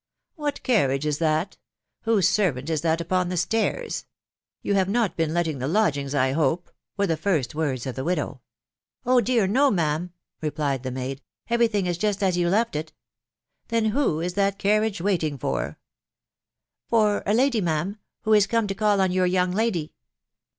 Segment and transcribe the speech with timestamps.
[0.35, 1.57] ''What carriage is that?...
[2.05, 4.01] „Whose servant is that upon the stairs?..•.
[4.63, 8.03] You have not been letting the lodgings, I hope?" were the first words of the
[8.03, 8.41] widow."
[9.05, 9.21] Oh!
[9.21, 10.11] dear no, ma'am f"
[10.41, 12.93] replied the maid;#* every thing is just as you left it.""
[13.67, 15.77] Then who is that carriage waiting for?""
[16.89, 19.93] For a lady, ma'am, who is come to call on your young lady."